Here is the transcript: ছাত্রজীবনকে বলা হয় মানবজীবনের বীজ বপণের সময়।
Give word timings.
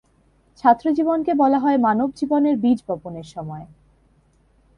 ছাত্রজীবনকে 0.63 1.31
বলা 1.33 1.59
হয় 1.59 1.77
মানবজীবনের 1.77 2.55
বীজ 2.57 2.79
বপণের 2.87 3.27
সময়। 3.33 3.65